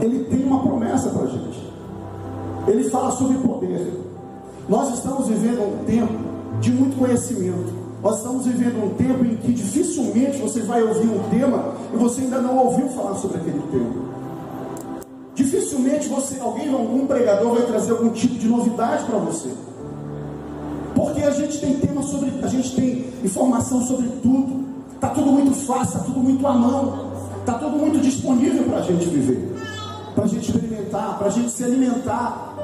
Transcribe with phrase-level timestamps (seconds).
[0.00, 1.72] ele tem uma promessa para a gente.
[2.66, 3.92] Ele fala sobre poder.
[4.68, 6.14] Nós estamos vivendo um tempo
[6.60, 7.72] de muito conhecimento.
[8.02, 12.22] Nós estamos vivendo um tempo em que dificilmente você vai ouvir um tema e você
[12.22, 14.06] ainda não ouviu falar sobre aquele tema.
[15.34, 19.50] Dificilmente você, alguém, algum pregador vai trazer algum tipo de novidade para você.
[20.94, 24.64] Porque a gente tem tema sobre, a gente tem informação sobre tudo.
[24.94, 27.12] Está tudo muito fácil, está tudo muito à mão.
[27.40, 29.55] Está tudo muito disponível para a gente viver.
[30.16, 32.54] Para a gente experimentar, para a gente se alimentar.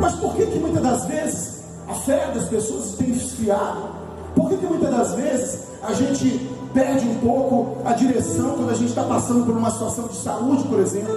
[0.00, 4.02] Mas por que que muitas das vezes a fé das pessoas tem esfriado?
[4.34, 8.74] Por que que muitas das vezes a gente perde um pouco a direção quando a
[8.74, 11.14] gente está passando por uma situação de saúde, por exemplo?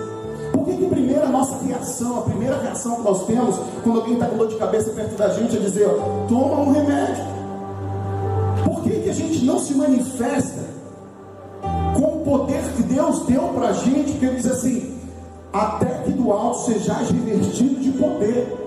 [0.53, 4.13] Por que, que primeiro a nossa reação, a primeira reação que nós temos quando alguém
[4.13, 5.89] está com dor de cabeça perto da gente é dizer,
[6.29, 7.25] toma um remédio?
[8.63, 10.63] Por que, que a gente não se manifesta
[11.95, 14.94] com o poder que Deus deu para a gente, que ele diz assim,
[15.55, 18.57] até que do alto sejais revestido de poder.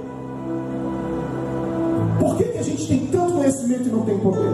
[2.18, 4.52] Por que, que a gente tem tanto conhecimento e não tem poder?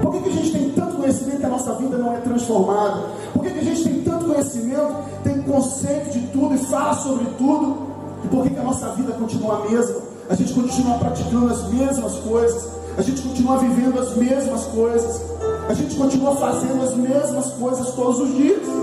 [0.00, 3.02] Por que, que a gente tem tanto conhecimento e a nossa vida não é transformada?
[3.34, 7.26] Por que, que a gente tem tanto conhecimento, tem conceito de tudo e fala sobre
[7.36, 7.76] tudo?
[8.24, 9.96] E por que, que a nossa vida continua a mesma?
[10.30, 15.20] A gente continua praticando as mesmas coisas, a gente continua vivendo as mesmas coisas,
[15.68, 18.73] a gente continua fazendo as mesmas coisas todos os dias.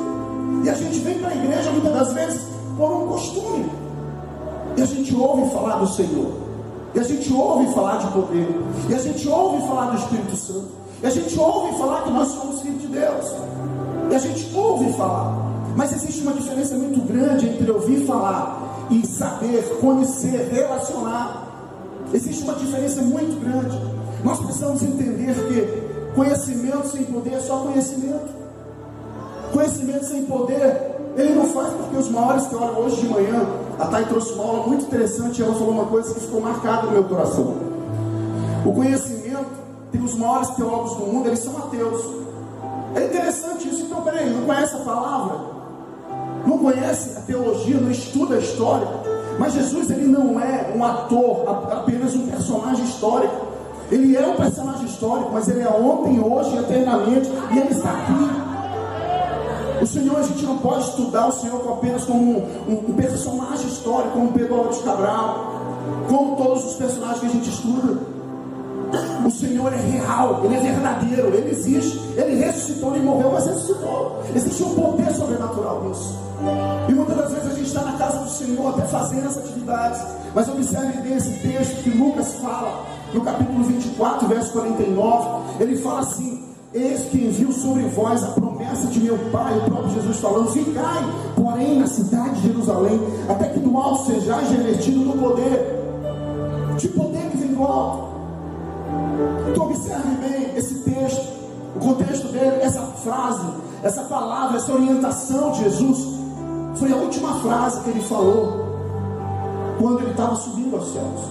[1.92, 2.42] Muitas vezes
[2.78, 3.70] por um costume.
[4.78, 6.32] E a gente ouve falar do Senhor.
[6.96, 8.48] E a gente ouve falar de poder.
[8.90, 10.68] E a gente ouve falar do Espírito Santo.
[11.04, 13.26] E a gente ouve falar que nós somos filhos de Deus.
[14.10, 15.52] E a gente ouve falar.
[15.76, 21.48] Mas existe uma diferença muito grande entre ouvir falar e saber, conhecer, relacionar.
[22.14, 23.80] Existe uma diferença muito grande.
[24.24, 28.42] Nós precisamos entender que conhecimento sem poder é só conhecimento.
[29.54, 33.46] Conhecimento sem poder, ele não faz porque os maiores teólogos hoje de manhã,
[33.80, 36.84] a Thay trouxe uma aula muito interessante e ela falou uma coisa que ficou marcada
[36.84, 37.56] no meu coração.
[38.66, 39.50] O conhecimento
[39.92, 42.02] tem os maiores teólogos do mundo, eles são ateus.
[42.96, 45.40] É interessante isso, então peraí, não conhece a palavra?
[46.46, 48.88] Não conhece a teologia, não estuda a história?
[49.38, 53.48] Mas Jesus ele não é um ator, apenas um personagem histórico.
[53.90, 57.92] Ele é um personagem histórico, mas ele é ontem, hoje e eternamente, e ele está
[57.92, 58.51] aqui.
[59.82, 63.68] O Senhor, a gente não pode estudar o Senhor apenas como um, um, um personagem
[63.68, 65.54] histórico, como Pedro Álvares Cabral,
[66.08, 67.98] como todos os personagens que a gente estuda.
[69.26, 74.22] O Senhor é real, Ele é verdadeiro, Ele existe, Ele ressuscitou, Ele morreu, mas ressuscitou.
[74.36, 76.20] Existe um poder sobrenatural nisso.
[76.88, 80.02] E muitas das vezes a gente está na casa do Senhor até fazendo essas atividades.
[80.36, 85.64] Mas observe bem esse texto que Lucas fala, no capítulo 24, verso 49.
[85.64, 89.90] Ele fala assim: Eis que envio sobre vós a promessa de meu Pai, o próprio
[89.90, 91.04] Jesus falando: Ficai,
[91.36, 95.84] porém, na cidade de Jerusalém, até que do alto sejais revestido do poder,
[96.78, 98.12] de poder que vem do alto.
[99.50, 101.28] Então, observe bem esse texto,
[101.76, 103.48] o contexto dele, essa frase,
[103.84, 106.08] essa palavra, essa orientação de Jesus,
[106.76, 108.62] foi a última frase que ele falou
[109.78, 111.22] quando ele estava subindo aos céus.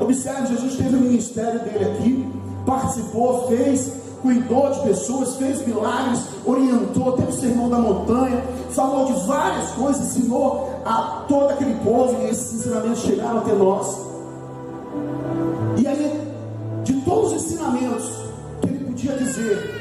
[0.00, 2.32] Observe, Jesus teve o ministério dele aqui,
[2.66, 9.12] participou, fez cuidou de pessoas, fez milagres, orientou, teve o sermão da montanha, falou de
[9.24, 14.04] várias coisas, ensinou a todo aquele povo, e esses ensinamentos chegaram até nós.
[15.76, 16.34] E aí,
[16.82, 18.10] de todos os ensinamentos
[18.60, 19.74] que ele podia dizer,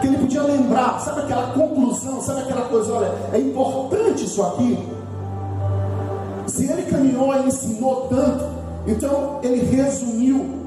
[0.00, 4.78] que ele podia lembrar, sabe aquela conclusão, sabe aquela coisa, olha, é importante isso aqui.
[6.48, 8.44] Se ele caminhou e ensinou tanto,
[8.88, 10.58] então ele resumiu,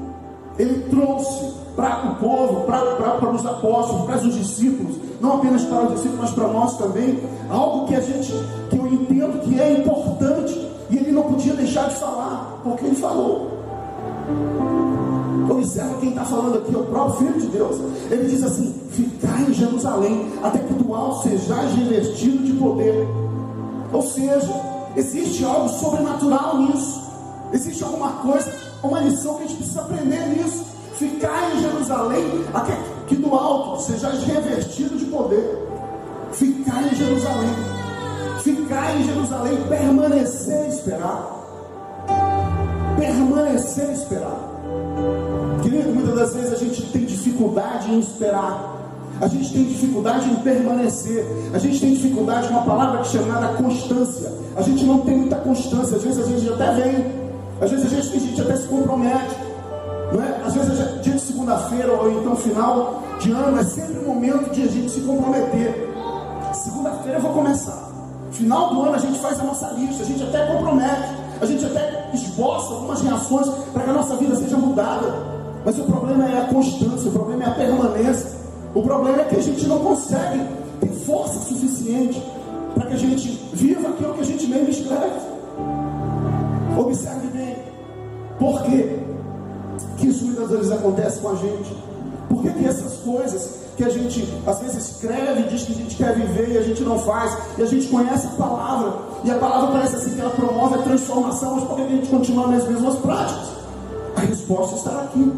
[0.58, 5.94] ele trouxe para o povo, para os apóstolos, para os discípulos, não apenas para os
[5.94, 7.18] discípulos, mas para nós também,
[7.50, 8.32] algo que a gente,
[8.70, 12.96] que eu entendo que é importante, e ele não podia deixar de falar, porque ele
[12.96, 13.50] falou.
[15.50, 17.76] Observa quem está falando aqui, é o próprio Filho de Deus.
[18.10, 23.06] Ele diz assim: Ficai em Jerusalém, até que do alto sejais revestido de poder.
[23.92, 24.52] Ou seja,
[24.96, 27.02] existe algo sobrenatural nisso.
[27.52, 28.52] Existe alguma coisa,
[28.82, 30.73] uma lição que a gente precisa aprender nisso.
[30.94, 35.58] Ficar em Jerusalém, até que do alto sejais revestido de poder.
[36.32, 37.50] Ficar em Jerusalém.
[38.42, 41.44] Ficar em Jerusalém, permanecer e esperar.
[42.96, 44.38] Permanecer e esperar.
[45.62, 48.74] Querido, muitas das vezes a gente tem dificuldade em esperar.
[49.20, 51.26] A gente tem dificuldade em permanecer.
[51.52, 54.32] A gente tem dificuldade uma palavra que é chamada constância.
[54.56, 55.96] A gente não tem muita constância.
[55.96, 57.06] Às vezes a gente até vem.
[57.60, 59.43] Às vezes a gente, a gente até se compromete.
[60.20, 60.46] É?
[60.46, 64.62] Às vezes, dia de segunda-feira ou então final de ano, é sempre o momento de
[64.62, 65.92] a gente se comprometer.
[66.52, 67.90] Segunda-feira eu vou começar.
[68.30, 71.08] Final do ano a gente faz a nossa lista, a gente até compromete,
[71.40, 75.14] a gente até esboça algumas reações para que a nossa vida seja mudada.
[75.64, 78.30] Mas o problema é a constância, o problema é a permanência.
[78.72, 80.40] O problema é que a gente não consegue
[80.80, 82.22] ter força suficiente
[82.74, 85.34] para que a gente viva aquilo que a gente mesmo escreve.
[86.76, 87.56] Observe bem,
[88.38, 89.13] por quê
[89.94, 91.76] que isso muitas vezes acontece com a gente?
[92.28, 95.96] Por que, que essas coisas que a gente às vezes escreve, diz que a gente
[95.96, 98.92] quer viver e a gente não faz, e a gente conhece a palavra,
[99.24, 102.08] e a palavra parece assim que ela promove a transformação, mas por que a gente
[102.08, 103.48] continua nas mesmas práticas?
[104.16, 105.32] A resposta está aqui,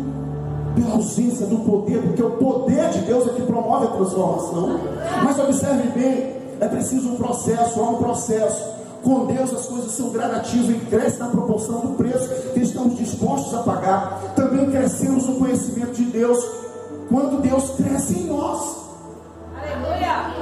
[0.75, 4.81] pela ausência do poder, porque o poder de Deus é que promove a transformação.
[5.25, 8.77] Mas observe bem, é preciso um processo, há um processo.
[9.07, 13.55] Com Deus as coisas são gradativas e crescem na proporção do preço que estamos dispostos
[13.55, 14.21] a pagar.
[14.35, 16.45] Também crescemos no conhecimento de Deus
[17.09, 18.79] quando Deus cresce em nós.
[19.57, 20.35] Aleluia!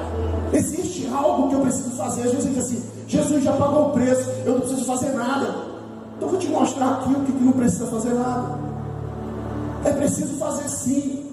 [0.51, 2.23] Existe algo que eu preciso fazer.
[2.23, 5.57] Às vezes diz assim: Jesus já pagou o preço, eu não preciso fazer nada.
[6.17, 8.59] Então vou te mostrar aqui o que não precisa fazer nada.
[9.85, 11.31] É preciso fazer sim.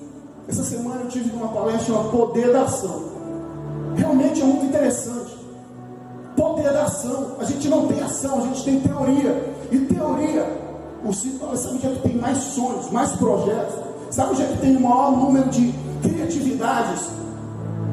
[0.49, 3.03] Essa semana eu tive uma palestra chamada Poder da Ação.
[3.95, 5.30] Realmente é muito interessante.
[6.51, 7.35] Poder da ação.
[7.39, 9.55] A gente não tem ação, a gente tem teoria.
[9.71, 10.61] E teoria,
[11.03, 14.57] o Ciro sabe que é que tem mais sonhos, mais projetos Sabe onde é que
[14.57, 17.09] tem o maior número de criatividades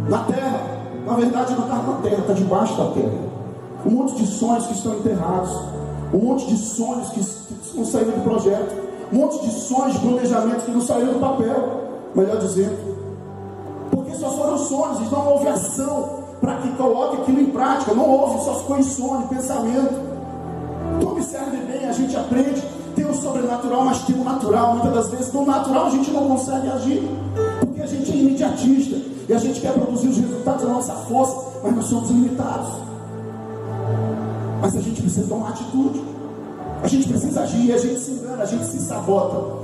[0.09, 0.61] na terra?
[1.07, 3.19] Na verdade, não está na terra, está debaixo da terra.
[3.87, 5.51] Um monte de sonhos que estão enterrados.
[6.13, 8.75] Um monte de sonhos que, não saíram do projeto.
[9.13, 11.85] Um monte de sonhos de planejamento que não saíram do papel.
[12.17, 12.77] Melhor dizendo.
[13.93, 17.95] Porque só foram sonhos, e não houve ação para que coloque aquilo em prática.
[17.95, 19.95] Não houve, só ficou em sonho, pensamento.
[20.97, 22.63] Então observe bem, a gente aprende
[22.99, 24.75] tem o sobrenatural, mas tem o natural.
[24.75, 27.09] Muitas das vezes, no natural, a gente não consegue agir,
[27.61, 28.97] porque a gente é imediatista
[29.29, 32.71] e a gente quer produzir os resultados da nossa força, mas nós somos limitados.
[34.61, 36.03] Mas a gente precisa tomar atitude,
[36.83, 39.59] a gente precisa agir a gente se engana, a gente se sabota.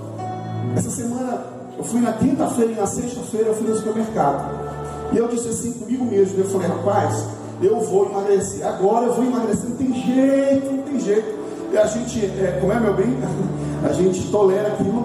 [0.76, 1.44] Essa semana,
[1.76, 4.73] eu fui na quinta-feira e na sexta-feira eu fui no supermercado.
[5.12, 7.26] E eu disse assim comigo mesmo, eu falei, rapaz,
[7.62, 8.66] eu vou emagrecer.
[8.66, 11.44] Agora eu vou emagrecer, não tem jeito, não tem jeito
[11.78, 13.16] a gente, é, como é meu bem,
[13.84, 15.04] a gente tolera aquilo,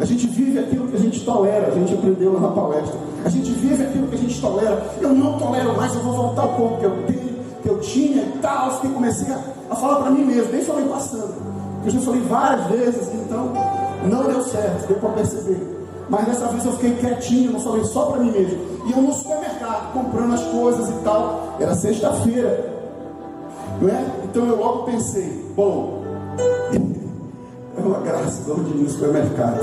[0.00, 2.98] a gente vive aquilo que a gente tolera, a gente aprendeu lá na palestra.
[3.24, 4.84] A gente vive aquilo que a gente tolera.
[5.00, 8.22] Eu não tolero mais, eu vou voltar ao corpo que eu tenho, que eu tinha
[8.22, 8.80] e tal.
[8.82, 9.38] Eu comecei a,
[9.70, 11.34] a falar para mim mesmo, nem falei passando.
[11.84, 13.52] Eu já falei várias vezes, então
[14.08, 15.81] não deu certo, deu para perceber.
[16.12, 18.58] Mas dessa vez eu fiquei quietinho, não falei só para mim mesmo.
[18.86, 21.56] E eu no supermercado, comprando as coisas e tal.
[21.58, 22.70] Era sexta-feira.
[23.80, 24.04] Não é?
[24.24, 26.04] Então eu logo pensei, bom,
[27.78, 29.58] é uma graça quando ir no supermercado.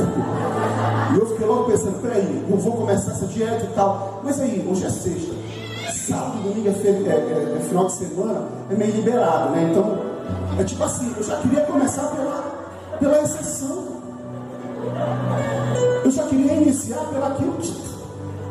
[1.14, 4.20] E eu fiquei logo pensando, peraí, eu vou começar essa dieta e tal.
[4.24, 5.36] Mas aí, hoje é sexta.
[5.94, 9.70] Sábado, domingo é, é, é, é final de semana, é meio liberado, né?
[9.70, 10.00] Então,
[10.60, 12.44] é tipo assim, eu já queria começar pela,
[13.00, 13.99] pela exceção.
[16.04, 17.38] Eu já queria iniciar pela,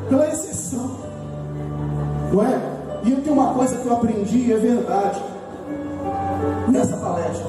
[0.09, 0.91] pela exceção.
[2.33, 2.61] Não é?
[3.05, 5.23] E eu tenho uma coisa que eu aprendi, é verdade,
[6.69, 7.47] nessa palestra.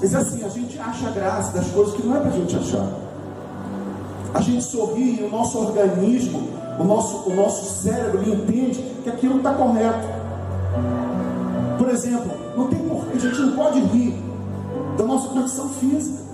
[0.00, 2.88] Mas assim, a gente acha graça das coisas que não é para a gente achar.
[4.32, 6.48] A gente sorri e o nosso organismo,
[6.78, 10.08] o nosso, o nosso cérebro entende que aquilo está correto.
[11.76, 14.14] Por exemplo, não tem porquê, a gente não pode rir
[14.96, 16.29] da nossa condição física.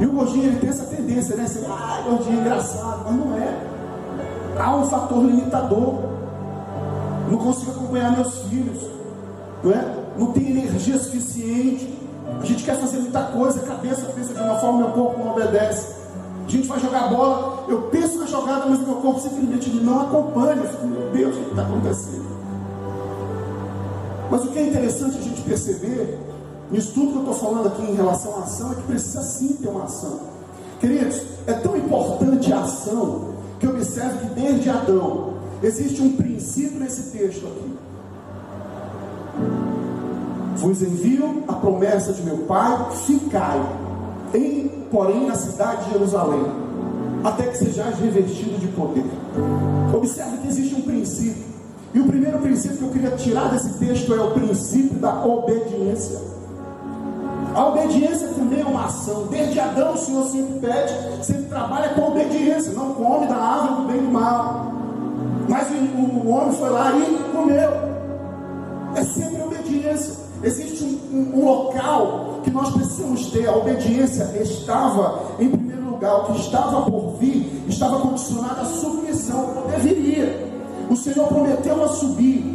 [0.00, 1.46] E o gordinho ele tem essa tendência, né?
[1.46, 3.54] Você, ah, gordinho engraçado, mas não é.
[4.58, 5.94] Há um fator limitador.
[7.30, 8.82] Não consigo acompanhar meus filhos,
[9.62, 9.94] não é?
[10.18, 11.98] Não tem energia suficiente.
[12.40, 15.32] A gente quer fazer muita coisa, a cabeça pensa de uma forma, meu corpo não
[15.32, 15.94] obedece.
[16.46, 20.56] A gente vai jogar bola, eu penso na jogada, mas meu corpo simplesmente não acompanha.
[20.56, 22.30] Eu fico, meu Deus, o que está acontecendo?
[24.30, 26.18] Mas o que é interessante a gente perceber,
[26.70, 29.48] nisso tudo que eu estou falando aqui em relação à ação, é que precisa sim
[29.54, 30.20] ter uma ação.
[30.78, 37.10] Queridos, é tão importante a ação que observe que desde Adão existe um princípio nesse
[37.10, 37.76] texto aqui.
[40.56, 43.60] Vos envio a promessa de meu Pai, ficai,
[44.34, 46.46] em, porém, na cidade de Jerusalém,
[47.24, 49.04] até que sejais revestido de poder.
[49.94, 51.50] Observe que existe um princípio.
[51.92, 56.20] E o primeiro princípio que eu queria tirar desse texto é o princípio da obediência.
[57.60, 59.26] A obediência também é uma ação.
[59.26, 62.72] Desde Adão o Senhor sempre pede, sempre trabalha com obediência.
[62.72, 64.72] Não come da árvore do bem e do mal.
[65.46, 67.70] Mas o, o, o homem foi lá e comeu.
[68.94, 70.14] É sempre obediência.
[70.42, 73.46] Existe um, um, um, local que nós precisamos ter.
[73.46, 76.14] A obediência estava em primeiro lugar.
[76.14, 79.64] O que estava por vir estava condicionado à submissão.
[79.70, 80.48] Deveria.
[80.88, 82.49] O Senhor prometeu a subir.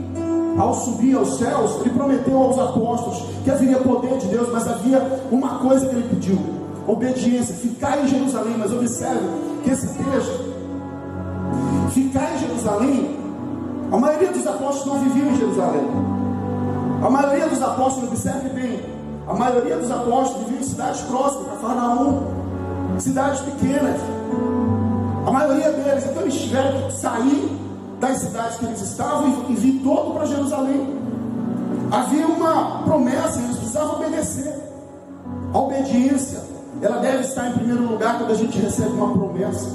[0.58, 5.00] Ao subir aos céus, ele prometeu aos apóstolos que haveria poder de Deus, mas havia
[5.32, 6.40] uma coisa que ele pediu:
[6.88, 8.56] obediência, ficar em Jerusalém.
[8.58, 9.20] Mas observe
[9.64, 10.54] que esse texto,
[11.92, 13.20] ficar em Jerusalém,
[13.92, 15.88] a maioria dos apóstolos não viviam em Jerusalém.
[17.04, 18.82] A maioria dos apóstolos, observe bem,
[19.28, 22.24] a maioria dos apóstolos viviam em cidades próximas, Cafarnaum,
[23.00, 24.00] cidades pequenas.
[25.28, 27.65] A maioria deles, então eles tiveram que sair
[28.00, 30.96] das cidades que eles estavam e, vir todo para Jerusalém.
[31.92, 34.54] Havia uma promessa, eles precisavam obedecer.
[35.54, 36.42] A obediência,
[36.82, 39.70] ela deve estar em primeiro lugar quando a gente recebe uma promessa.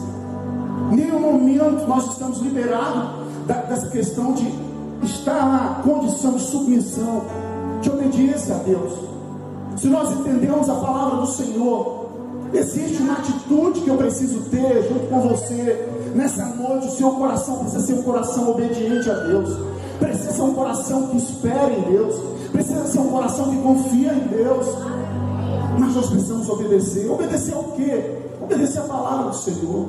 [0.90, 4.52] Nenhum momento nós estamos liberados dessa questão de
[5.02, 7.22] estar na condição de submissão,
[7.80, 8.92] de obediência a Deus.
[9.76, 12.10] Se nós entendemos a palavra do Senhor,
[12.52, 15.88] existe uma atitude que eu preciso ter junto com você.
[16.14, 19.56] Nessa noite, o seu coração precisa ser um coração obediente a Deus.
[19.98, 22.14] Precisa ser um coração que espera em Deus.
[22.50, 24.66] Precisa ser um coração que confia em Deus.
[25.78, 27.10] Mas nós precisamos obedecer.
[27.10, 28.18] Obedecer ao quê?
[28.42, 29.88] Obedecer a palavra do Senhor.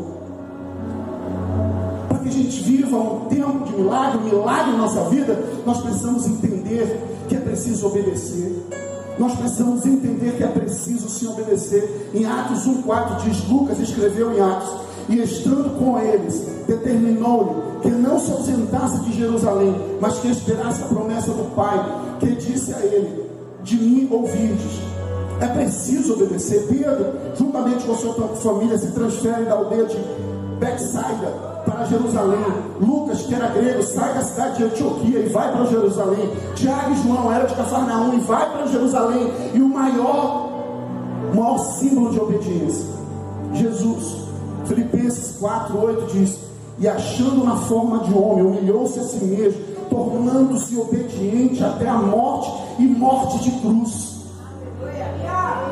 [2.07, 5.81] Para que a gente viva um tempo de milagre, um milagre na nossa vida, nós
[5.81, 8.67] precisamos entender que é preciso obedecer.
[9.17, 12.09] Nós precisamos entender que é preciso sim obedecer.
[12.13, 14.69] Em Atos 1,4 diz: Lucas escreveu em Atos,
[15.11, 20.85] e estando com eles, determinou-lhe que não se ausentasse de Jerusalém, mas que esperasse a
[20.85, 21.83] promessa do Pai,
[22.19, 23.29] que disse a ele:
[23.61, 24.79] De mim ouvirdes.
[25.41, 26.67] É preciso obedecer.
[26.69, 29.97] Pedro, juntamente com sua família, se transfere da aldeia de
[30.59, 31.27] Betsaida
[31.65, 32.45] para Jerusalém.
[32.79, 36.31] Lucas, que era grego, sai da cidade de Antioquia e vai para Jerusalém.
[36.55, 39.33] Tiago e João era de Cafarnaum e vai para Jerusalém.
[39.53, 40.51] E o maior,
[41.33, 42.85] maior símbolo de obediência,
[43.53, 44.30] Jesus.
[44.73, 46.39] Filipenses 4, 8 diz:
[46.79, 52.49] E achando na forma de homem, humilhou-se a si mesmo, tornando-se obediente até a morte
[52.79, 54.11] e morte de cruz.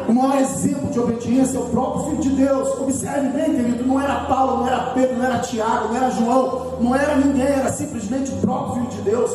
[0.07, 2.79] O maior exemplo de obediência é o próprio Filho de Deus.
[2.81, 6.73] Observe bem, querido, não era Paulo, não era Pedro, não era Tiago, não era João,
[6.81, 9.31] não era ninguém, era simplesmente o próprio Filho de Deus.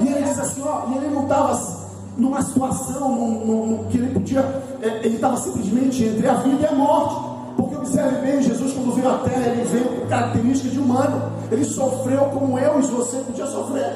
[0.00, 1.60] E ele diz assim, ó, e ele não estava
[2.16, 4.40] numa situação num, num, que ele podia,
[4.80, 7.33] é, ele estava simplesmente entre a vida e a morte.
[7.84, 11.32] Observe bem, Jesus quando veio à terra, ele veio com características de humano.
[11.52, 13.94] Ele sofreu como eu e você podia sofrer.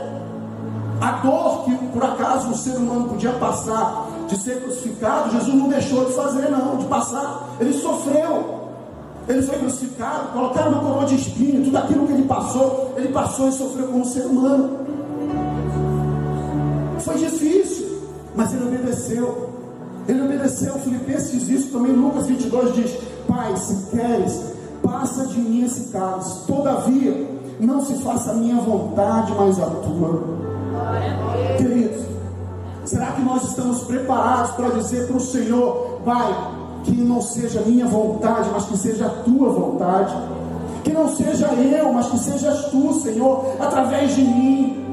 [1.01, 5.69] A dor que por acaso um ser humano podia passar de ser crucificado, Jesus não
[5.71, 7.49] deixou de fazer, não, de passar.
[7.59, 8.59] Ele sofreu.
[9.27, 13.49] Ele foi crucificado, colocaram no coroa de espinho, tudo aquilo que ele passou, ele passou
[13.49, 14.81] e sofreu como ser humano.
[17.01, 18.03] Foi difícil,
[18.37, 19.49] mas ele obedeceu.
[20.07, 20.75] Ele obedeceu.
[20.75, 21.93] Filipenses diz isso também.
[21.93, 26.47] Lucas 22 diz: Pai, se queres, passa de mim esse cálice.
[26.47, 27.29] Todavia,
[27.61, 30.39] não se faça a minha vontade, mas a tua.
[31.57, 32.09] Queridos,
[32.89, 36.35] Será que nós estamos preparados para dizer para o Senhor, Pai,
[36.85, 40.17] que não seja minha vontade, mas que seja a tua vontade?
[40.83, 44.87] Que não seja eu, mas que sejas tu, Senhor, através de mim.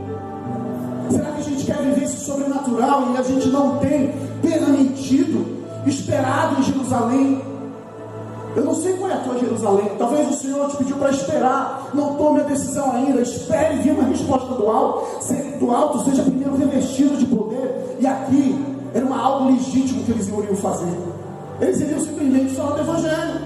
[1.10, 4.12] Será que a gente quer viver esse sobrenatural e a gente não tem
[4.42, 7.42] permitido, esperado em Jerusalém?
[8.56, 9.92] Eu não sei qual é a tua Jerusalém.
[9.98, 11.90] Talvez o Senhor te pediu para esperar.
[11.94, 13.22] Não tome a decisão ainda.
[13.22, 15.06] Espere vir uma resposta do alto.
[15.60, 17.98] Do alto seja primeiro revestido de poder.
[18.00, 20.98] E aqui era uma algo legítimo que eles iriam fazer.
[21.60, 23.42] Eles iriam simplesmente falar do Evangelho.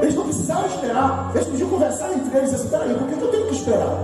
[0.00, 1.30] Eles não precisavam esperar.
[1.34, 3.98] Eles podiam conversar entre eles assim: peraí, por que eu tenho que esperar?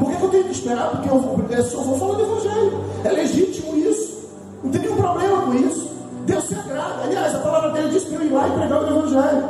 [0.00, 0.90] Por que eu tenho que esperar?
[0.90, 2.84] Porque eu, eu só vou falar do Evangelho.
[3.04, 4.18] É legítimo isso.
[4.64, 5.91] Não tem nenhum problema com isso.
[6.26, 7.02] Deus se agrada.
[7.02, 9.48] Aliás, a palavra dele diz que eu ir lá e pregar o Evangelho.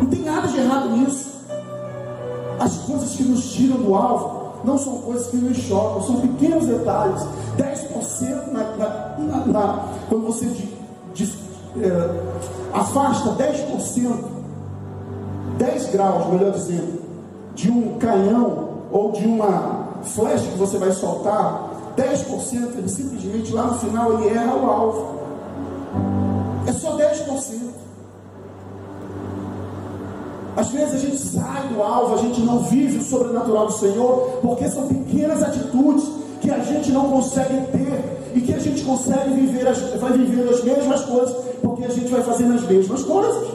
[0.00, 1.36] Não tem nada de errado nisso.
[2.58, 6.66] As coisas que nos tiram do alvo não são coisas que nos chocam, são pequenos
[6.66, 7.22] detalhes.
[7.56, 10.68] 10% na, na, na, na, quando você de,
[11.14, 11.32] de,
[11.82, 12.10] é,
[12.72, 14.24] afasta 10%,
[15.58, 17.00] 10 graus, melhor dizendo,
[17.54, 23.64] de um canhão ou de uma flecha que você vai soltar, 10% ele simplesmente lá
[23.68, 25.16] no final ele erra o alvo.
[26.66, 27.76] É só 10%.
[30.56, 34.38] Às vezes a gente sai do alvo, a gente não vive o sobrenatural do Senhor,
[34.40, 36.08] porque são pequenas atitudes
[36.40, 40.48] que a gente não consegue ter e que a gente consegue viver, as, vai viver
[40.48, 43.48] as mesmas coisas, porque a gente vai fazendo as mesmas coisas.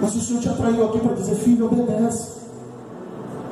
[0.00, 2.36] Mas o Senhor te atraiu aqui para dizer, filho, obedece.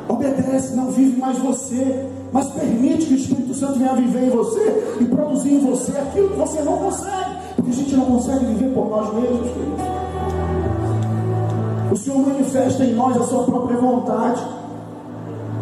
[0.09, 4.97] Obedece, não vive mais você, mas permite que o Espírito Santo venha viver em você
[5.01, 8.75] e produzir em você aquilo que você não consegue, porque a gente não consegue viver
[8.75, 9.51] por nós mesmos.
[11.93, 14.45] O Senhor manifesta em nós a sua própria vontade.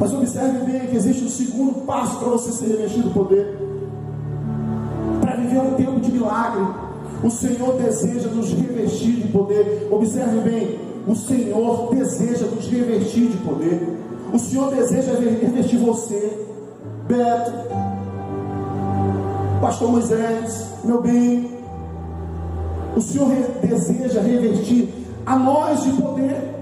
[0.00, 3.58] Mas observe bem que existe um segundo passo para você ser revestido do poder.
[5.20, 6.66] Para viver um tempo de milagre,
[7.22, 9.88] o Senhor deseja nos revestir de poder.
[9.90, 13.94] Observe bem, o Senhor deseja nos revestir de poder.
[14.32, 16.51] O Senhor deseja revestir você,
[17.12, 17.52] Beto,
[19.60, 21.58] Pastor Moisés, meu bem.
[22.96, 23.28] O Senhor
[23.62, 24.88] deseja revestir
[25.26, 26.54] a nós de poder.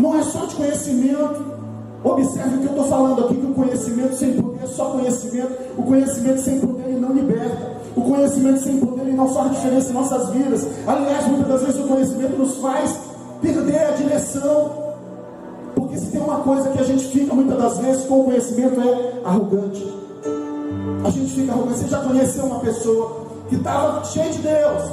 [0.00, 1.58] Não é só de conhecimento.
[2.02, 5.52] Observe o que eu estou falando aqui: que o conhecimento sem poder é só conhecimento.
[5.76, 7.76] O conhecimento sem poder ele não liberta.
[7.94, 10.66] O conhecimento sem poder ele não faz diferença em nossas vidas.
[10.86, 12.98] Aliás, muitas das vezes o conhecimento nos faz
[13.42, 14.87] perder a direção.
[16.08, 19.20] Se tem uma coisa que a gente fica muitas das vezes com o conhecimento é
[19.26, 19.94] arrogante.
[21.04, 21.80] A gente fica arrogante.
[21.80, 24.90] Você já conheceu uma pessoa que estava cheia de Deus,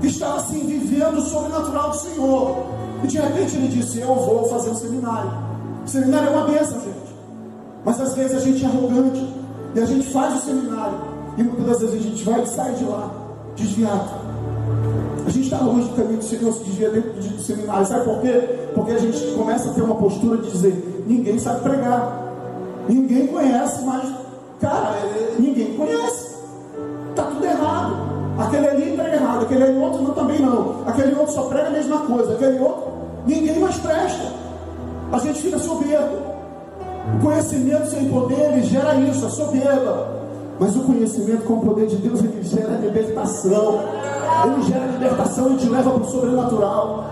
[0.00, 2.56] que estava assim vivendo o sobrenatural do Senhor.
[3.04, 5.30] E de repente ele disse: Eu vou fazer um seminário.
[5.84, 7.14] O seminário é uma bênção, gente.
[7.84, 9.34] Mas às vezes a gente é arrogante
[9.74, 10.98] e a gente faz o seminário.
[11.36, 13.10] E muitas das vezes a gente vai e sai de lá,
[13.54, 14.08] desviado.
[15.26, 17.84] A gente está longe do caminho do Senhor, se desvia dentro do seminário.
[17.84, 18.48] Sabe por quê?
[18.74, 22.24] Porque a gente começa a ter uma postura de dizer: ninguém sabe pregar.
[22.88, 24.08] Ninguém conhece, mas,
[24.60, 26.36] cara, é, ninguém conhece.
[27.10, 27.96] Está tudo errado.
[28.38, 30.82] Aquele ali prega errado, aquele outro não, também não.
[30.86, 32.92] Aquele outro só prega a mesma coisa, aquele outro,
[33.26, 34.32] ninguém mais presta.
[35.10, 36.18] A gente fica soberbo.
[37.16, 40.08] O conhecimento sem poder, ele gera isso, a soberba.
[40.60, 43.80] Mas o conhecimento com o poder de Deus, ele gera libertação.
[44.44, 47.04] Ele gera libertação e te leva para o sobrenatural.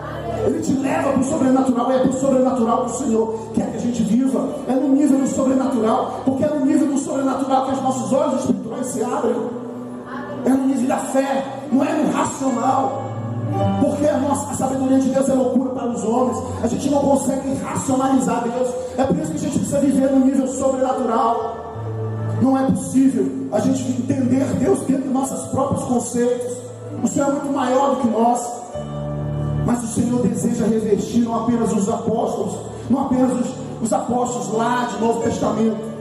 [0.46, 3.76] Ele te leva para o sobrenatural, é para o sobrenatural que o Senhor quer que
[3.76, 4.48] a gente viva.
[4.68, 8.40] É no nível do sobrenatural, porque é no nível do sobrenatural que os nossos olhos
[8.40, 9.36] espirituais se abrem.
[10.44, 13.04] É no nível da fé, não é no racional.
[13.80, 16.38] Porque a, nossa, a sabedoria de Deus é loucura para os homens.
[16.62, 18.68] A gente não consegue racionalizar Deus.
[18.98, 21.56] É por isso que a gente precisa viver no nível sobrenatural.
[22.42, 26.63] Não é possível a gente entender Deus dentro dos nossos próprios conceitos.
[27.02, 28.64] O Senhor é muito maior do que nós.
[29.66, 32.58] Mas o Senhor deseja revestir não apenas os apóstolos,
[32.90, 35.94] não apenas os, os apóstolos lá de Novo Testamento.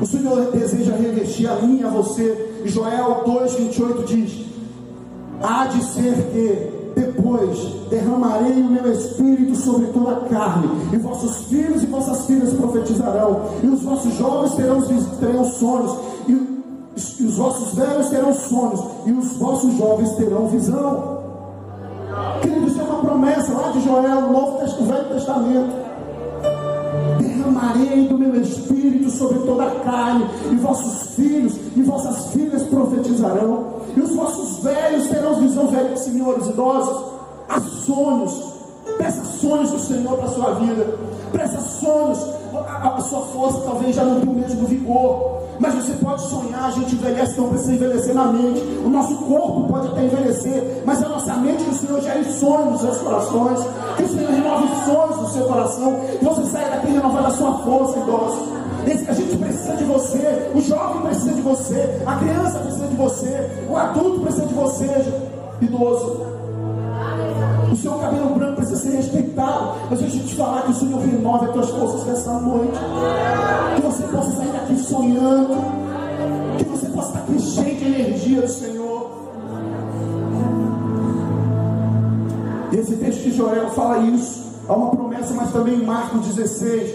[0.00, 2.62] O Senhor deseja revestir a mim e a você.
[2.64, 4.46] E Joel 2,28 diz:
[5.42, 11.46] Há de ser que depois derramarei o meu espírito sobre toda a carne, e vossos
[11.46, 14.80] filhos e vossas filhas profetizarão, e os vossos jovens terão,
[15.20, 15.96] terão sonhos,
[17.18, 21.20] e, os vossos velhos terão sonhos, e os vossos jovens terão visão.
[22.42, 25.90] Querido, isso é uma promessa lá de Joel, no Novo Testamento, Velho Testamento.
[27.18, 33.80] Derramarei do meu espírito sobre toda a carne, e vossos filhos e vossas filhas profetizarão,
[33.96, 37.04] e os vossos velhos terão visão, velhos senhores idosos,
[37.48, 38.50] há sonhos.
[38.98, 40.98] Peça sonhos do Senhor para a sua vida.
[41.32, 42.18] Peça sonhos.
[42.54, 45.40] A, a, sua força talvez já não tenha o mesmo vigor.
[46.00, 48.60] Pode sonhar, a gente envelhece, não precisa envelhecer na mente.
[48.84, 52.72] O nosso corpo pode até envelhecer, mas a nossa mente, que o Senhor gere sonhos
[52.72, 53.60] nos seus corações,
[53.96, 57.58] que o Senhor renove sonhos no seu coração, que você saia daqui renovando a sua
[57.58, 58.60] força, idoso.
[59.08, 63.50] A gente precisa de você, o jovem precisa de você, a criança precisa de você,
[63.68, 65.12] o adulto precisa de você,
[65.60, 66.30] idoso.
[67.70, 69.74] O seu cabelo branco precisa ser respeitado.
[69.88, 72.78] Mas deixa eu te falar que o Senhor renove as tuas forças nessa noite.
[73.76, 75.89] Que você possa sair daqui sonhando.
[77.36, 79.10] De energia do Senhor.
[82.72, 84.50] Esse texto de Joel fala isso.
[84.68, 86.94] Há uma promessa, mas também em Marcos 16.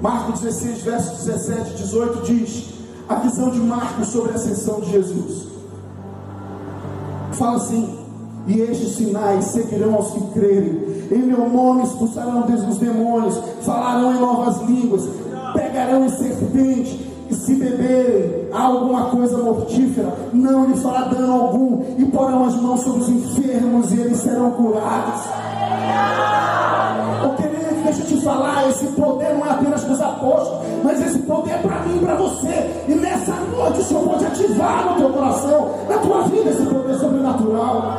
[0.00, 2.64] Marcos 16, versos 17 e 18 diz:
[3.08, 5.48] A visão de Marcos sobre a ascensão de Jesus.
[7.32, 7.98] Fala assim:
[8.46, 11.08] e estes sinais seguirão aos que crerem.
[11.10, 15.08] Em meu nome expulsarão os demônios, falarão em novas línguas,
[15.52, 22.04] pegarão em serpente, e se beberem alguma coisa mortífera, não lhe fará dano algum, e
[22.06, 25.22] porão as mãos sobre os enfermos e eles serão curados.
[27.24, 31.00] Oh, querido, deixa eu te falar, esse poder não é apenas para os apóstolos, mas
[31.06, 32.84] esse poder é para mim e para você.
[32.88, 36.98] E nessa noite o Senhor pode ativar no teu coração, na tua vida, esse poder
[36.98, 37.92] sobrenatural.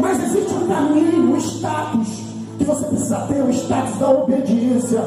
[0.00, 2.22] Mas existe um caminho, um status
[2.56, 5.02] que você precisa ter, o status da obediência.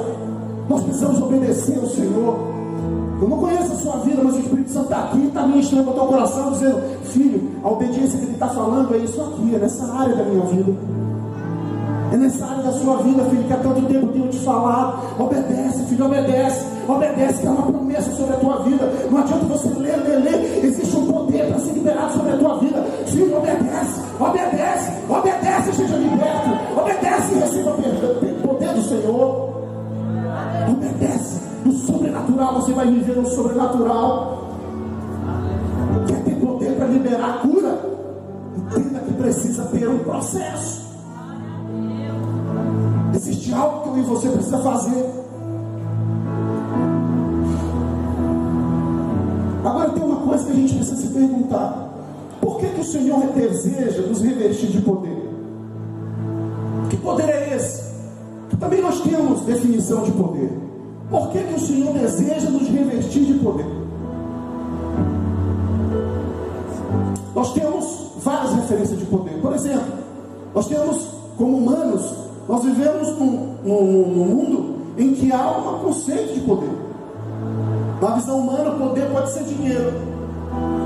[0.70, 2.61] Nós precisamos obedecer ao Senhor.
[3.22, 5.96] Eu não conheço a sua vida, mas o Espírito Santo está aqui, está ministrando ao
[5.96, 9.94] teu coração, dizendo: Filho, a obediência que ele está falando é isso aqui, é nessa
[9.94, 10.74] área da minha vida.
[12.12, 15.22] É nessa área da sua vida, filho, que há tanto tempo tenho te falado.
[15.22, 16.66] Obedece, filho, obedece.
[16.88, 18.92] Obedece, que é uma promessa sobre a tua vida.
[19.10, 20.66] Não adianta você ler, ler, ler.
[20.66, 22.84] Existe um poder para ser liberado sobre a tua vida.
[23.06, 24.02] Filho, obedece,
[33.14, 34.48] Deus sobrenatural,
[36.08, 37.80] quer ter poder para liberar a cura,
[38.58, 40.82] entenda que precisa ter um processo.
[43.14, 45.06] Existe algo que eu e você precisa fazer.
[49.64, 51.90] Agora tem uma coisa que a gente precisa se perguntar:
[52.40, 55.30] por que, que o Senhor deseja nos revestir de poder?
[56.90, 57.92] Que poder é esse?
[58.60, 60.71] Também nós temos definição de poder.
[61.12, 63.66] Por que, que o Senhor deseja nos revestir de poder?
[67.36, 69.42] Nós temos várias referências de poder.
[69.42, 69.94] Por exemplo,
[70.56, 72.14] nós temos, como humanos,
[72.48, 76.72] nós vivemos num, num, num mundo em que há um conceito de poder.
[78.02, 79.92] Na visão humana, poder pode ser dinheiro,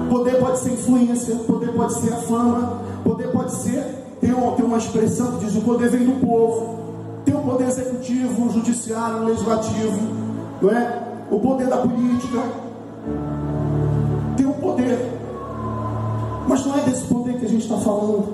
[0.09, 3.83] poder pode ser influência, poder pode ser a fama, poder pode ser,
[4.19, 6.84] tem uma, tem uma expressão que diz: o poder vem do povo.
[7.55, 9.97] Poder executivo, judiciário, legislativo,
[10.61, 11.03] não é?
[11.31, 12.43] O poder da política.
[14.35, 14.99] Tem o poder.
[16.49, 18.25] Mas não é desse poder que a gente está falando.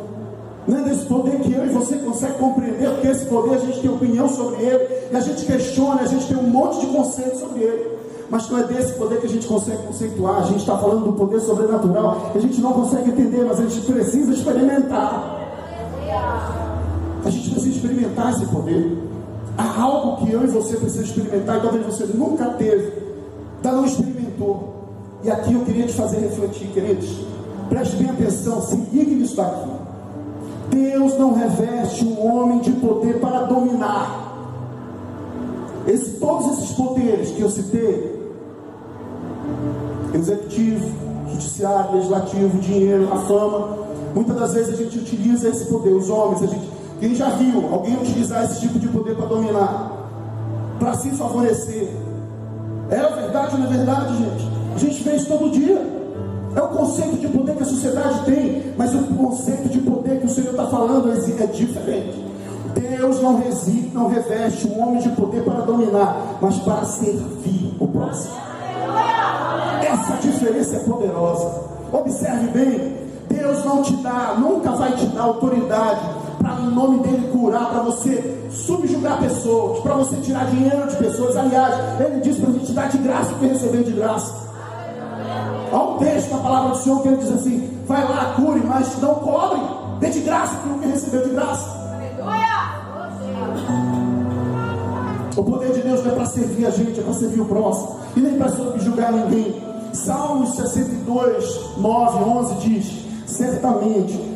[0.67, 3.79] Não é desse poder que eu e você consegue compreender, porque esse poder a gente
[3.81, 7.37] tem opinião sobre ele, e a gente questiona, a gente tem um monte de conceito
[7.37, 7.91] sobre ele.
[8.27, 10.37] Mas não é desse poder que a gente consegue conceituar.
[10.37, 13.81] A gente está falando do poder sobrenatural, a gente não consegue entender, mas a gente
[13.81, 15.37] precisa experimentar.
[17.23, 19.10] A gente precisa experimentar esse poder.
[19.61, 22.93] Há algo que eu e você precisa experimentar e talvez você nunca teve,
[23.57, 24.73] ainda não experimentou.
[25.23, 27.23] E aqui eu queria te fazer refletir, queridos.
[27.69, 29.69] Preste bem atenção, se ligue nisso daqui.
[30.71, 34.31] Deus não reveste um homem de poder para dominar.
[35.87, 38.19] Esse, todos esses poderes que eu citei,
[40.13, 40.89] executivo,
[41.29, 43.77] judiciário, legislativo, dinheiro, a fama,
[44.15, 47.67] muitas das vezes a gente utiliza esse poder, os homens, a gente quem já viu
[47.73, 49.91] alguém utilizar esse tipo de poder para dominar,
[50.77, 51.89] para se favorecer?
[52.91, 54.51] É a verdade ou não é verdade, gente?
[54.75, 55.83] A gente vê isso todo dia.
[56.55, 60.27] É o conceito de poder que a sociedade tem, mas o conceito de poder que
[60.27, 62.23] o Senhor está falando é, é diferente.
[62.75, 67.87] Deus não reside, não reveste um homem de poder para dominar, mas para servir o
[67.87, 68.35] próximo.
[69.81, 71.51] Essa diferença é poderosa.
[71.91, 76.21] Observe bem, Deus não te dá, nunca vai te dar autoridade
[76.61, 81.35] em nome dele curar, para você subjugar pessoas, para você tirar dinheiro de pessoas.
[81.35, 84.49] Aliás, ele diz para a gente dar de graça o que recebeu de graça.
[85.71, 88.97] Há um texto na palavra do Senhor que ele diz assim: vai lá, cure, mas
[89.01, 89.61] não cobre,
[89.99, 91.81] dê de graça o que recebeu de graça.
[95.35, 97.99] O poder de Deus não é para servir a gente, é para servir o próximo,
[98.15, 99.63] e nem para subjugar ninguém.
[99.93, 104.30] Salmos 62, 9, 11 diz: Certamente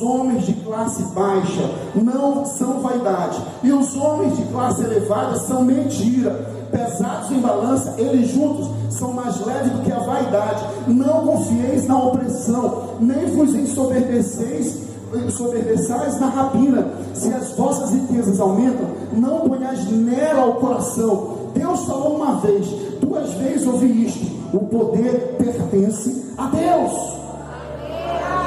[0.00, 5.62] os homens de classe baixa não são vaidade, e os homens de classe elevada são
[5.62, 6.58] mentira.
[6.70, 10.64] Pesados em balança, eles juntos são mais leves do que a vaidade.
[10.86, 14.88] Não confieis na opressão, nem vos ensoberbeceis
[15.30, 21.50] soberbeçais na rapina, se as vossas riquezas aumentam, não ponhais nela o coração.
[21.52, 22.66] Deus falou uma vez,
[23.00, 27.19] duas vezes ouvi isto: o poder pertence a Deus.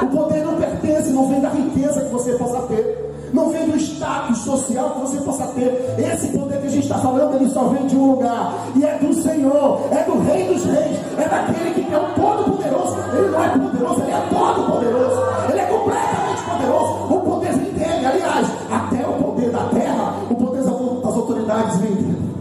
[0.04, 3.30] O poder não pertence, não vem da riqueza que você possa ter.
[3.32, 5.96] Não vem do status social que você possa ter.
[5.98, 8.54] Esse poder que a gente está falando, ele só vem de um lugar.
[8.76, 12.96] E é do Senhor, é do Rei dos Reis, é daquele que é o Todo-Poderoso.
[13.16, 15.20] Ele não é poderoso, ele é todo-poderoso.
[15.50, 17.14] Ele é completamente poderoso.
[17.14, 18.06] O poder vem dele.
[18.06, 22.34] Aliás, até o poder da terra, o poder das autoridades vem dele.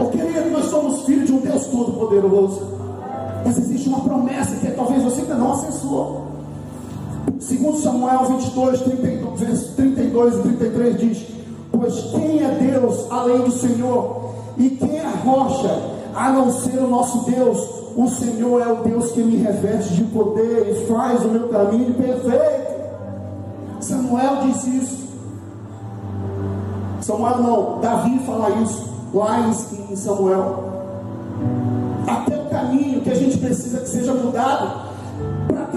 [0.00, 2.74] O querido, nós somos filhos de um Deus Todo-Poderoso.
[3.44, 6.23] Mas existe uma promessa que talvez você ainda não acessou.
[7.40, 11.26] Segundo Samuel 22, 32, 32 e 33 diz:
[11.70, 14.34] Pois quem é Deus além do Senhor?
[14.56, 15.80] E quem é rocha
[16.14, 17.58] a não ser o nosso Deus?
[17.96, 21.94] O Senhor é o Deus que me reveste de poder e faz o meu caminho
[21.94, 22.74] perfeito.
[23.80, 25.04] Samuel disse isso.
[27.00, 30.64] Samuel não, Davi fala isso lá em Samuel.
[32.06, 34.93] Até o caminho que a gente precisa que seja mudado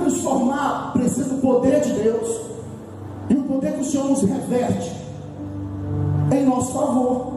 [0.07, 2.41] transformar, precisa do poder de Deus.
[3.29, 4.91] E o poder que o Senhor nos reverte
[6.31, 7.33] em nosso favor.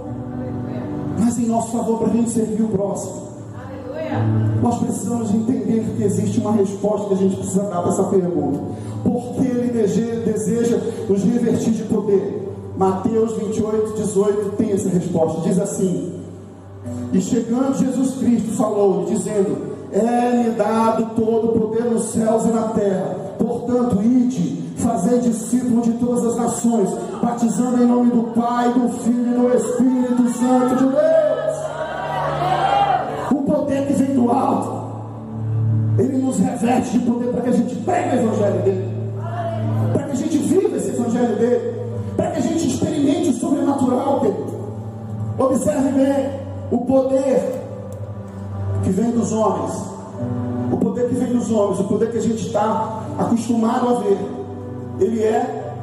[1.18, 3.30] Mas em nosso favor para a gente servir o próximo.
[4.62, 8.61] Nós precisamos entender que existe uma resposta que a gente precisa dar para essa pergunta.
[9.02, 10.78] Por que ele deseja
[11.09, 12.48] nos revertir de poder?
[12.76, 15.40] Mateus 28, 18 tem essa resposta.
[15.42, 16.12] Diz assim:
[17.12, 22.68] E chegando Jesus Cristo falou, dizendo: é-lhe dado todo o poder nos céus e na
[22.68, 23.16] terra.
[23.38, 29.33] Portanto, ide, fazer discípulo de todas as nações, batizando em nome do Pai, do Filho
[29.33, 31.57] e do Espírito Santo de Deus.
[33.33, 34.81] O poder que vem do alto.
[35.98, 38.90] Ele nos reveste de poder para que a gente pregue o evangelho dele.
[39.92, 41.81] Para que a gente viva esse evangelho dele.
[42.16, 44.44] Para que a gente experimente o sobrenatural dele.
[45.38, 47.60] Observe bem o poder
[48.83, 49.73] que vem dos homens.
[50.73, 54.19] O poder que vem dos homens, o poder que a gente está acostumado a ver.
[54.99, 55.75] Ele é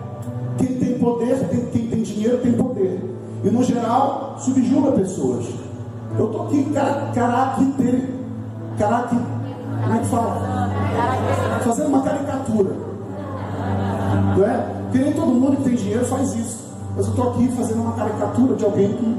[0.58, 3.00] quem tem poder, quem tem dinheiro tem poder.
[3.44, 5.46] E no geral, subjuga pessoas.
[6.18, 6.64] Eu estou aqui,
[7.14, 8.14] caraca, dele.
[8.78, 9.16] Caraca,
[9.84, 10.70] como é que fala?
[11.64, 12.72] Fazendo uma caricatura.
[14.38, 14.78] Não é?
[14.84, 16.68] Porque nem todo mundo que tem dinheiro faz isso.
[16.96, 19.18] Mas eu estou aqui fazendo uma caricatura de alguém que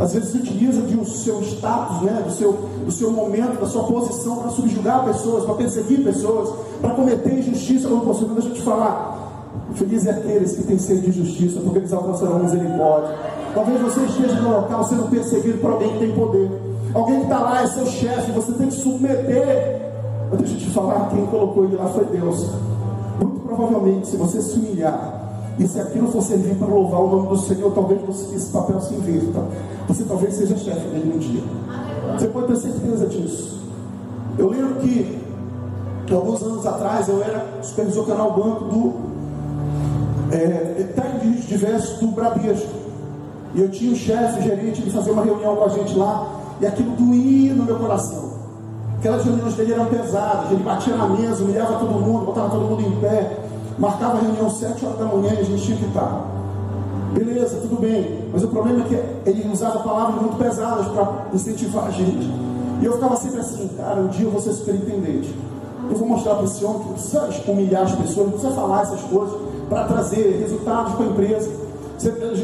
[0.00, 2.52] às vezes utiliza de um seu status, né, do, seu,
[2.86, 6.48] do seu momento, da sua posição para subjugar pessoas, para perseguir pessoas,
[6.80, 8.24] para cometer injustiça como você.
[8.24, 9.18] Deixa eu te falar.
[9.74, 13.14] Feliz é aqueles que têm sede de justiça, porque eles alcançarão misericórdia.
[13.54, 16.50] Talvez você esteja no local sendo perseguido por alguém que tem poder.
[16.94, 19.80] Alguém que está lá é seu chefe, você tem que submeter.
[20.30, 22.48] Mas deixa eu te falar, quem colocou ele lá foi Deus.
[23.20, 25.19] Muito provavelmente, se você se humilhar,
[25.60, 28.80] e se aquilo for servir para louvar o nome do Senhor, talvez você, esse papel
[28.80, 29.44] se inverta.
[29.88, 31.42] Você talvez seja chefe dele um dia.
[32.18, 33.60] Você pode ter certeza disso.
[34.38, 35.20] Eu lembro que,
[36.10, 38.94] alguns anos atrás eu era supervisor canal banco do
[40.32, 40.86] é,
[41.46, 42.80] diversos do Bradesco.
[43.54, 46.26] E eu tinha um chefe, gerente, de fazer uma reunião com a gente lá,
[46.58, 48.30] e aquilo doía no meu coração.
[48.98, 52.82] Aquelas reuniões dele eram pesadas, ele batia na mesa, humilhava todo mundo, botava todo mundo
[52.82, 53.36] em pé,
[53.80, 56.26] marcava a reunião sete horas da manhã e a gente tinha que estar.
[57.14, 61.86] Beleza, tudo bem, mas o problema é que ele usava palavras muito pesadas para incentivar
[61.86, 62.30] a gente.
[62.80, 65.34] E eu ficava sempre assim, cara, um dia eu vou ser superintendente.
[65.90, 68.82] Eu vou mostrar para esse homem que não precisa humilhar as pessoas, não precisa falar
[68.82, 69.36] essas coisas
[69.68, 71.50] para trazer resultados para a empresa.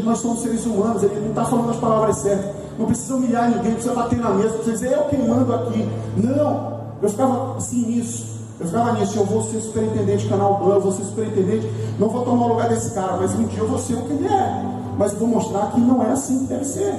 [0.02, 2.50] Nós somos seres humanos, ele não está falando as palavras certas.
[2.78, 5.88] Não precisa humilhar ninguém, precisa bater na mesa, precisa dizer eu quem mando aqui.
[6.16, 8.25] Não, eu ficava assim nisso.
[8.58, 12.08] Eu ficava nisso, eu vou ser superintendente de canal Ban, eu vou ser superintendente, não
[12.08, 14.26] vou tomar o lugar desse cara, mas um dia eu vou ser o que ele
[14.26, 14.64] é.
[14.98, 16.94] Mas eu vou mostrar que não é assim que deve ser.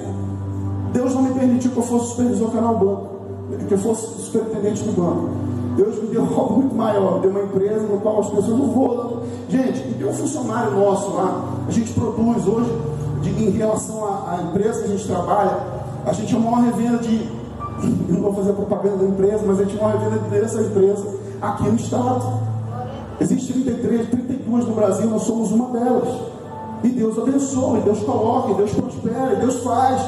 [0.94, 3.08] Deus não me permitiu que eu fosse supervisor canal banco,
[3.68, 5.30] que eu fosse superintendente do banco.
[5.76, 8.72] Deus me deu algo muito maior, me deu uma empresa no qual as pessoas não
[8.72, 9.24] vão.
[9.50, 12.72] Gente, tem um funcionário nosso lá, a gente produz hoje,
[13.24, 15.58] de, em relação à, empresa que a gente trabalha,
[16.06, 17.36] a gente é a maior revenda de.
[18.10, 21.18] Não vou fazer propaganda da empresa, mas a gente é a maior revenda dessa empresa
[21.42, 22.48] aqui no estado.
[23.20, 26.10] Existem 33, 32 no Brasil, nós somos uma delas.
[26.84, 30.02] E Deus abençoa, e Deus coloca, e Deus prospera, e Deus faz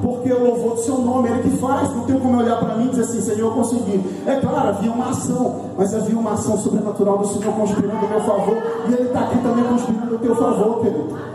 [0.00, 1.94] porque o louvor do seu nome, ele que faz.
[1.94, 4.02] Não tem como olhar para mim e dizer assim, Senhor, eu consegui.
[4.26, 8.20] É claro, havia uma ação, mas havia uma ação sobrenatural do Senhor conspirando a meu
[8.20, 8.56] favor,
[8.88, 11.31] e Ele está aqui também conspirando a teu favor, querido.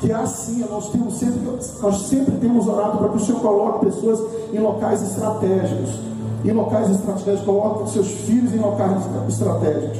[0.00, 1.40] Que é assim, nós, temos sempre,
[1.82, 4.20] nós sempre temos orado para que o Senhor coloque pessoas
[4.52, 5.98] em locais estratégicos.
[6.44, 9.98] Em locais estratégicos, coloque seus filhos em locais estratégicos.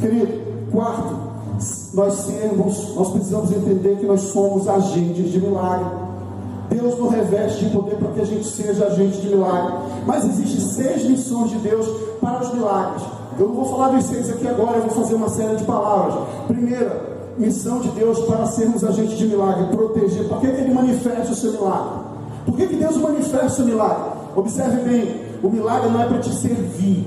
[0.00, 1.14] Querido, quarto,
[1.94, 5.86] nós sermos, nós precisamos entender que nós somos agentes de milagre.
[6.68, 9.72] Deus nos reveste de poder para que a gente seja agente de milagre.
[10.06, 11.86] Mas existem seis missões de Deus
[12.20, 13.02] para os milagres.
[13.38, 16.14] Eu não vou falar dos seis aqui agora, eu vou fazer uma série de palavras.
[16.46, 20.28] Primeira, missão de Deus para sermos agentes de milagre, proteger.
[20.28, 22.00] Por que, que ele manifesta o seu milagre?
[22.44, 24.02] Por que, que Deus manifesta o milagre?
[24.34, 27.06] Observe bem, o milagre não é para te servir,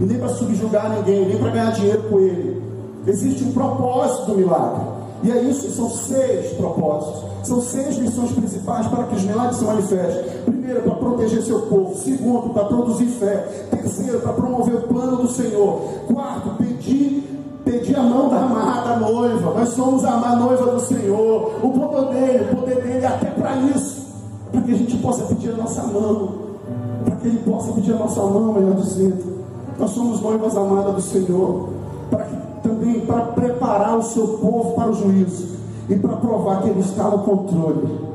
[0.00, 2.62] e nem para subjugar ninguém, nem para ganhar dinheiro com ele.
[3.06, 4.82] Existe um propósito do milagre.
[5.24, 7.22] E é isso, são seis propósitos.
[7.44, 10.24] São seis missões principais para que os milagres se manifestem.
[10.44, 11.96] Primeiro, para proteger seu povo.
[11.96, 13.66] Segundo, para produzir fé.
[13.70, 15.80] Terceiro, para promover o plano do Senhor.
[16.12, 17.31] Quarto, pedir,
[17.92, 19.54] pedir a mão da amada noiva.
[19.54, 21.52] Nós somos a noiva do Senhor.
[21.62, 24.06] O poder dele, o poder dele é até para isso.
[24.50, 26.32] Para que a gente possa pedir a nossa mão.
[27.04, 29.42] Para que ele possa pedir a nossa mão, melhor dizendo.
[29.78, 31.68] Nós somos noivas amadas do Senhor.
[32.10, 35.56] Para que também para preparar o seu povo para o juízo
[35.88, 38.12] e para provar que ele está no controle.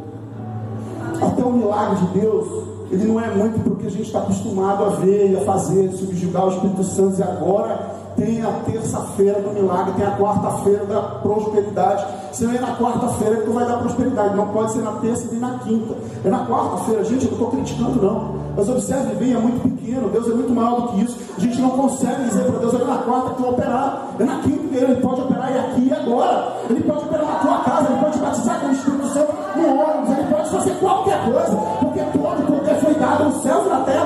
[1.22, 2.48] Até o milagre de Deus,
[2.90, 6.46] ele não é muito porque a gente está acostumado a ver e a fazer, subjugar
[6.46, 12.06] o Espírito Santo e agora tem a terça-feira do milagre, tem a quarta-feira da prosperidade.
[12.34, 15.28] Se não é na quarta-feira que tu vai dar prosperidade, não pode ser na terça
[15.32, 15.96] nem na quinta.
[16.26, 18.48] É na quarta-feira, gente, eu não estou criticando não.
[18.58, 21.18] Mas observe bem, é muito pequeno, Deus é muito maior do que isso.
[21.38, 24.40] A gente não consegue dizer para Deus, é na quarta que vai operar, é na
[24.40, 26.54] quinta que ele pode operar e aqui e agora.
[26.68, 30.18] Ele pode operar na tua casa, ele pode batizar com o Espírito Santo no ônibus,
[30.18, 33.80] ele pode fazer qualquer coisa, porque todo o poder foi dado nos céus e na
[33.82, 33.97] terra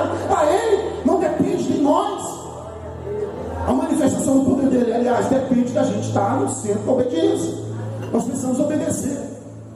[4.72, 7.54] dele, aliás, depende da gente estar no centro da obediência.
[8.12, 9.18] Nós precisamos obedecer.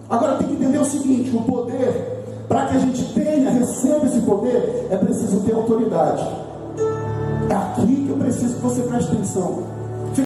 [0.08, 2.16] Agora tem que entender o seguinte: o poder
[2.48, 6.24] para que a gente tenha, receba esse poder, é preciso ter autoridade.
[7.50, 9.75] É aqui que eu preciso que você preste atenção.